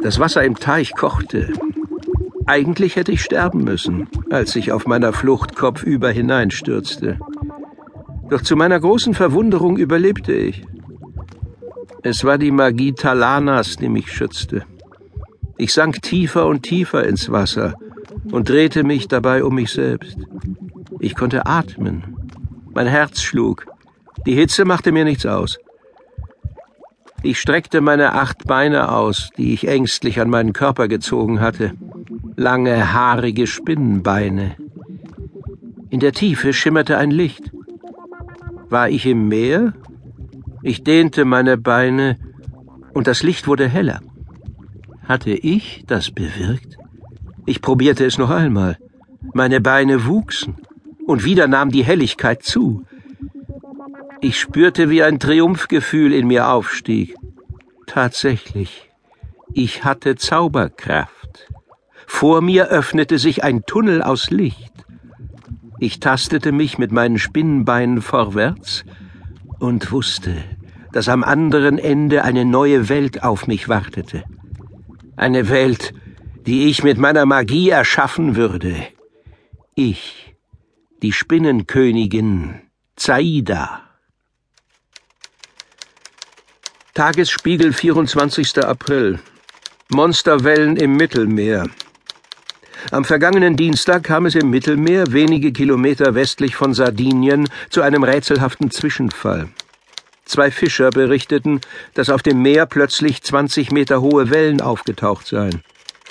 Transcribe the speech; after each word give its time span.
Das 0.00 0.18
Wasser 0.18 0.44
im 0.44 0.56
Teich 0.56 0.94
kochte. 0.94 1.52
Eigentlich 2.46 2.96
hätte 2.96 3.12
ich 3.12 3.22
sterben 3.22 3.62
müssen, 3.62 4.08
als 4.30 4.56
ich 4.56 4.72
auf 4.72 4.86
meiner 4.86 5.12
Flucht 5.12 5.54
kopfüber 5.54 6.10
hineinstürzte. 6.10 7.18
Doch 8.28 8.42
zu 8.42 8.56
meiner 8.56 8.80
großen 8.80 9.14
Verwunderung 9.14 9.76
überlebte 9.76 10.32
ich. 10.32 10.64
Es 12.02 12.24
war 12.24 12.38
die 12.38 12.50
Magie 12.50 12.92
Talanas, 12.92 13.76
die 13.76 13.88
mich 13.88 14.10
schützte. 14.10 14.64
Ich 15.56 15.72
sank 15.72 16.02
tiefer 16.02 16.46
und 16.46 16.62
tiefer 16.64 17.06
ins 17.06 17.30
Wasser 17.30 17.74
und 18.32 18.48
drehte 18.48 18.82
mich 18.82 19.06
dabei 19.06 19.44
um 19.44 19.54
mich 19.54 19.70
selbst. 19.70 20.16
Ich 20.98 21.14
konnte 21.14 21.46
atmen. 21.46 22.16
Mein 22.74 22.86
Herz 22.88 23.20
schlug. 23.20 23.66
Die 24.26 24.34
Hitze 24.34 24.64
machte 24.64 24.90
mir 24.90 25.04
nichts 25.04 25.26
aus. 25.26 25.58
Ich 27.24 27.38
streckte 27.38 27.80
meine 27.80 28.14
acht 28.14 28.46
Beine 28.46 28.90
aus, 28.90 29.30
die 29.36 29.54
ich 29.54 29.68
ängstlich 29.68 30.20
an 30.20 30.28
meinen 30.28 30.52
Körper 30.52 30.88
gezogen 30.88 31.40
hatte. 31.40 31.72
Lange, 32.36 32.92
haarige 32.92 33.46
Spinnenbeine. 33.46 34.56
In 35.90 36.00
der 36.00 36.12
Tiefe 36.12 36.52
schimmerte 36.52 36.98
ein 36.98 37.10
Licht. 37.10 37.52
War 38.68 38.88
ich 38.88 39.06
im 39.06 39.28
Meer? 39.28 39.74
Ich 40.62 40.82
dehnte 40.82 41.24
meine 41.24 41.58
Beine, 41.58 42.18
und 42.92 43.06
das 43.06 43.22
Licht 43.22 43.46
wurde 43.46 43.68
heller. 43.68 44.00
Hatte 45.04 45.30
ich 45.30 45.84
das 45.86 46.10
bewirkt? 46.10 46.76
Ich 47.46 47.60
probierte 47.60 48.04
es 48.04 48.18
noch 48.18 48.30
einmal. 48.30 48.78
Meine 49.32 49.60
Beine 49.60 50.06
wuchsen, 50.06 50.56
und 51.06 51.24
wieder 51.24 51.46
nahm 51.46 51.70
die 51.70 51.84
Helligkeit 51.84 52.42
zu. 52.42 52.84
Ich 54.24 54.38
spürte, 54.38 54.88
wie 54.88 55.02
ein 55.02 55.18
Triumphgefühl 55.18 56.12
in 56.12 56.28
mir 56.28 56.48
aufstieg. 56.48 57.16
Tatsächlich, 57.88 58.88
ich 59.52 59.82
hatte 59.82 60.14
Zauberkraft. 60.14 61.48
Vor 62.06 62.40
mir 62.40 62.68
öffnete 62.68 63.18
sich 63.18 63.42
ein 63.42 63.64
Tunnel 63.66 64.00
aus 64.00 64.30
Licht. 64.30 64.72
Ich 65.80 65.98
tastete 65.98 66.52
mich 66.52 66.78
mit 66.78 66.92
meinen 66.92 67.18
Spinnenbeinen 67.18 68.00
vorwärts 68.00 68.84
und 69.58 69.90
wusste, 69.90 70.36
dass 70.92 71.08
am 71.08 71.24
anderen 71.24 71.78
Ende 71.78 72.22
eine 72.22 72.44
neue 72.44 72.88
Welt 72.88 73.24
auf 73.24 73.48
mich 73.48 73.68
wartete. 73.68 74.22
Eine 75.16 75.48
Welt, 75.48 75.94
die 76.46 76.68
ich 76.68 76.84
mit 76.84 76.96
meiner 76.96 77.26
Magie 77.26 77.70
erschaffen 77.70 78.36
würde. 78.36 78.76
Ich, 79.74 80.36
die 81.02 81.12
Spinnenkönigin 81.12 82.60
Zaida. 82.94 83.91
Tagesspiegel 86.94 87.72
24. 87.72 88.58
April. 88.66 89.18
Monsterwellen 89.88 90.76
im 90.76 90.94
Mittelmeer. 90.94 91.70
Am 92.90 93.06
vergangenen 93.06 93.56
Dienstag 93.56 94.04
kam 94.04 94.26
es 94.26 94.34
im 94.34 94.50
Mittelmeer, 94.50 95.10
wenige 95.10 95.52
Kilometer 95.52 96.14
westlich 96.14 96.54
von 96.54 96.74
Sardinien, 96.74 97.48
zu 97.70 97.80
einem 97.80 98.04
rätselhaften 98.04 98.70
Zwischenfall. 98.70 99.48
Zwei 100.26 100.50
Fischer 100.50 100.90
berichteten, 100.90 101.62
dass 101.94 102.10
auf 102.10 102.20
dem 102.20 102.42
Meer 102.42 102.66
plötzlich 102.66 103.22
20 103.22 103.72
Meter 103.72 104.02
hohe 104.02 104.28
Wellen 104.28 104.60
aufgetaucht 104.60 105.26
seien. 105.26 105.62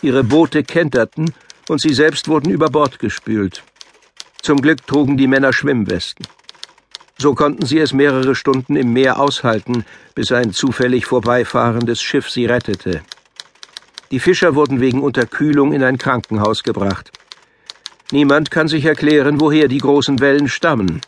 Ihre 0.00 0.24
Boote 0.24 0.64
kenterten 0.64 1.34
und 1.68 1.82
sie 1.82 1.92
selbst 1.92 2.28
wurden 2.28 2.50
über 2.50 2.70
Bord 2.70 2.98
gespült. 2.98 3.62
Zum 4.40 4.62
Glück 4.62 4.86
trugen 4.86 5.18
die 5.18 5.26
Männer 5.26 5.52
Schwimmwesten. 5.52 6.24
So 7.22 7.36
konnten 7.36 7.64
sie 7.66 7.78
es 7.78 7.92
mehrere 7.92 8.34
Stunden 8.34 8.74
im 8.74 8.92
Meer 8.92 9.20
aushalten, 9.20 9.84
bis 10.16 10.32
ein 10.32 10.52
zufällig 10.52 11.06
vorbeifahrendes 11.06 12.02
Schiff 12.02 12.28
sie 12.28 12.46
rettete. 12.46 13.02
Die 14.10 14.18
Fischer 14.18 14.56
wurden 14.56 14.80
wegen 14.80 15.00
Unterkühlung 15.00 15.72
in 15.72 15.84
ein 15.84 15.98
Krankenhaus 15.98 16.64
gebracht. 16.64 17.12
Niemand 18.10 18.50
kann 18.50 18.66
sich 18.66 18.84
erklären, 18.86 19.40
woher 19.40 19.68
die 19.68 19.78
großen 19.78 20.18
Wellen 20.18 20.48
stammen. 20.48 21.00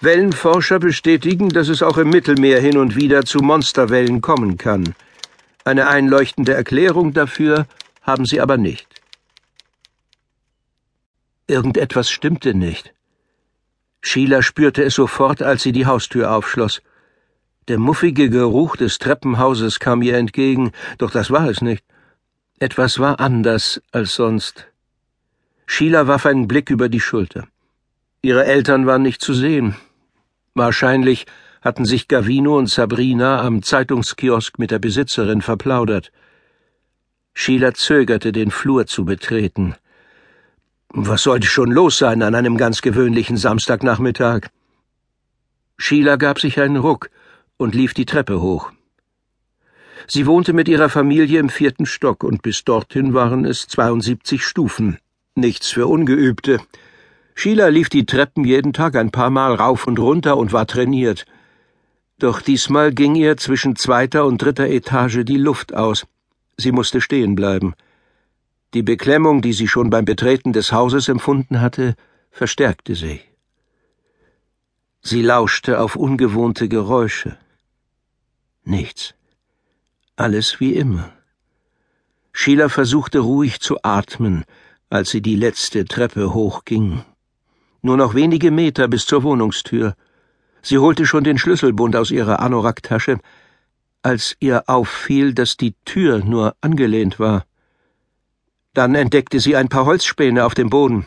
Wellenforscher 0.00 0.78
bestätigen, 0.78 1.48
dass 1.48 1.66
es 1.66 1.82
auch 1.82 1.98
im 1.98 2.10
Mittelmeer 2.10 2.60
hin 2.60 2.78
und 2.78 2.94
wieder 2.94 3.24
zu 3.24 3.40
Monsterwellen 3.40 4.20
kommen 4.20 4.56
kann. 4.56 4.94
Eine 5.64 5.88
einleuchtende 5.88 6.54
Erklärung 6.54 7.12
dafür 7.12 7.66
haben 8.02 8.24
sie 8.24 8.40
aber 8.40 8.56
nicht. 8.56 8.86
Irgendetwas 11.48 12.08
stimmte 12.08 12.54
nicht. 12.54 12.94
Sheila 14.00 14.42
spürte 14.42 14.82
es 14.82 14.94
sofort, 14.94 15.42
als 15.42 15.62
sie 15.62 15.72
die 15.72 15.86
Haustür 15.86 16.32
aufschloss. 16.32 16.82
Der 17.68 17.78
muffige 17.78 18.30
Geruch 18.30 18.76
des 18.76 18.98
Treppenhauses 18.98 19.78
kam 19.78 20.02
ihr 20.02 20.16
entgegen, 20.16 20.72
doch 20.98 21.10
das 21.10 21.30
war 21.30 21.48
es 21.48 21.60
nicht. 21.60 21.84
Etwas 22.58 22.98
war 22.98 23.20
anders 23.20 23.82
als 23.92 24.14
sonst. 24.14 24.68
Sheila 25.66 26.06
warf 26.06 26.26
einen 26.26 26.48
Blick 26.48 26.70
über 26.70 26.88
die 26.88 27.00
Schulter. 27.00 27.46
Ihre 28.22 28.46
Eltern 28.46 28.86
waren 28.86 29.02
nicht 29.02 29.20
zu 29.20 29.34
sehen. 29.34 29.76
Wahrscheinlich 30.54 31.26
hatten 31.60 31.84
sich 31.84 32.08
Gavino 32.08 32.56
und 32.56 32.68
Sabrina 32.68 33.42
am 33.42 33.62
Zeitungskiosk 33.62 34.58
mit 34.58 34.70
der 34.70 34.78
Besitzerin 34.78 35.42
verplaudert. 35.42 36.10
Sheila 37.34 37.74
zögerte, 37.74 38.32
den 38.32 38.50
Flur 38.50 38.86
zu 38.86 39.04
betreten. 39.04 39.76
Was 40.90 41.22
sollte 41.22 41.46
schon 41.46 41.70
los 41.70 41.98
sein 41.98 42.22
an 42.22 42.34
einem 42.34 42.56
ganz 42.56 42.80
gewöhnlichen 42.80 43.36
Samstagnachmittag? 43.36 44.48
Sheila 45.76 46.16
gab 46.16 46.40
sich 46.40 46.58
einen 46.58 46.76
Ruck 46.76 47.10
und 47.58 47.74
lief 47.74 47.92
die 47.92 48.06
Treppe 48.06 48.40
hoch. 48.40 48.72
Sie 50.06 50.26
wohnte 50.26 50.54
mit 50.54 50.66
ihrer 50.66 50.88
Familie 50.88 51.40
im 51.40 51.50
vierten 51.50 51.84
Stock 51.84 52.24
und 52.24 52.40
bis 52.40 52.64
dorthin 52.64 53.12
waren 53.12 53.44
es 53.44 53.66
72 53.66 54.42
Stufen. 54.42 54.98
Nichts 55.34 55.70
für 55.70 55.86
Ungeübte. 55.86 56.58
Sheila 57.34 57.68
lief 57.68 57.90
die 57.90 58.06
Treppen 58.06 58.44
jeden 58.44 58.72
Tag 58.72 58.96
ein 58.96 59.10
paar 59.10 59.30
Mal 59.30 59.54
rauf 59.54 59.86
und 59.86 59.98
runter 59.98 60.38
und 60.38 60.54
war 60.54 60.66
trainiert. 60.66 61.26
Doch 62.18 62.40
diesmal 62.40 62.92
ging 62.92 63.14
ihr 63.14 63.36
zwischen 63.36 63.76
zweiter 63.76 64.24
und 64.24 64.42
dritter 64.42 64.68
Etage 64.68 65.24
die 65.24 65.36
Luft 65.36 65.74
aus. 65.74 66.06
Sie 66.56 66.72
musste 66.72 67.02
stehen 67.02 67.34
bleiben. 67.34 67.74
Die 68.74 68.82
Beklemmung, 68.82 69.40
die 69.40 69.54
sie 69.54 69.66
schon 69.66 69.88
beim 69.88 70.04
Betreten 70.04 70.52
des 70.52 70.72
Hauses 70.72 71.08
empfunden 71.08 71.60
hatte, 71.60 71.94
verstärkte 72.30 72.94
sich. 72.94 73.26
Sie 75.00 75.22
lauschte 75.22 75.80
auf 75.80 75.96
ungewohnte 75.96 76.68
Geräusche. 76.68 77.38
Nichts. 78.64 79.14
Alles 80.16 80.60
wie 80.60 80.74
immer. 80.74 81.10
Sheila 82.32 82.68
versuchte 82.68 83.20
ruhig 83.20 83.60
zu 83.60 83.78
atmen, 83.82 84.44
als 84.90 85.10
sie 85.10 85.22
die 85.22 85.36
letzte 85.36 85.86
Treppe 85.86 86.34
hochging. 86.34 87.04
Nur 87.80 87.96
noch 87.96 88.14
wenige 88.14 88.50
Meter 88.50 88.86
bis 88.86 89.06
zur 89.06 89.22
Wohnungstür. 89.22 89.96
Sie 90.60 90.76
holte 90.76 91.06
schon 91.06 91.24
den 91.24 91.38
Schlüsselbund 91.38 91.96
aus 91.96 92.10
ihrer 92.10 92.40
Anoraktasche, 92.40 93.18
als 94.02 94.36
ihr 94.40 94.68
auffiel, 94.68 95.32
dass 95.32 95.56
die 95.56 95.74
Tür 95.86 96.18
nur 96.18 96.54
angelehnt 96.60 97.18
war. 97.18 97.47
Dann 98.78 98.94
entdeckte 98.94 99.40
sie 99.40 99.56
ein 99.56 99.68
paar 99.68 99.86
Holzspäne 99.86 100.44
auf 100.44 100.54
dem 100.54 100.70
Boden. 100.70 101.04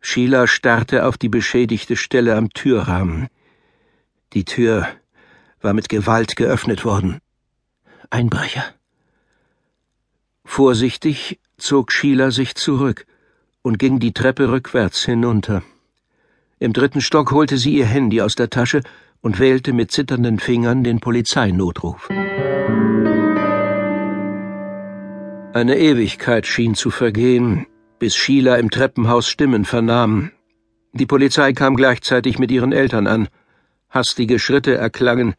Sheila 0.00 0.46
starrte 0.46 1.04
auf 1.04 1.18
die 1.18 1.28
beschädigte 1.28 1.96
Stelle 1.96 2.36
am 2.36 2.50
Türrahmen. 2.50 3.26
Die 4.34 4.44
Tür 4.44 4.86
war 5.60 5.72
mit 5.72 5.88
Gewalt 5.88 6.36
geöffnet 6.36 6.84
worden. 6.84 7.18
Einbrecher. 8.10 8.64
Vorsichtig 10.44 11.40
zog 11.56 11.90
Sheila 11.90 12.30
sich 12.30 12.54
zurück 12.54 13.04
und 13.62 13.80
ging 13.80 13.98
die 13.98 14.12
Treppe 14.12 14.48
rückwärts 14.48 15.04
hinunter. 15.04 15.64
Im 16.60 16.72
dritten 16.72 17.00
Stock 17.00 17.32
holte 17.32 17.58
sie 17.58 17.74
ihr 17.74 17.86
Handy 17.86 18.22
aus 18.22 18.36
der 18.36 18.48
Tasche 18.48 18.82
und 19.22 19.40
wählte 19.40 19.72
mit 19.72 19.90
zitternden 19.90 20.38
Fingern 20.38 20.84
den 20.84 21.00
Polizeinotruf. 21.00 22.08
Eine 25.54 25.78
Ewigkeit 25.78 26.46
schien 26.46 26.74
zu 26.74 26.90
vergehen, 26.90 27.66
bis 27.98 28.14
Sheila 28.14 28.56
im 28.56 28.70
Treppenhaus 28.70 29.28
Stimmen 29.28 29.64
vernahm. 29.64 30.30
Die 30.92 31.06
Polizei 31.06 31.52
kam 31.52 31.74
gleichzeitig 31.74 32.38
mit 32.38 32.50
ihren 32.50 32.72
Eltern 32.72 33.06
an. 33.06 33.28
Hastige 33.88 34.38
Schritte 34.38 34.74
erklangen. 34.74 35.34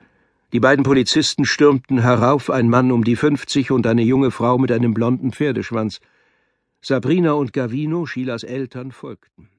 Die 0.51 0.59
beiden 0.59 0.83
Polizisten 0.83 1.45
stürmten 1.45 2.01
herauf, 2.01 2.49
ein 2.49 2.69
Mann 2.69 2.91
um 2.91 3.03
die 3.03 3.15
fünfzig 3.15 3.69
und 3.69 3.85
eine 3.85 4.01
junge 4.01 4.31
Frau 4.31 4.57
mit 4.57 4.71
einem 4.71 4.95
blonden 4.95 5.31
Pferdeschwanz. 5.31 5.99
Sabrina 6.81 7.33
und 7.33 7.53
Gavino, 7.53 8.07
Sheilas 8.07 8.43
Eltern, 8.43 8.91
folgten. 8.91 9.49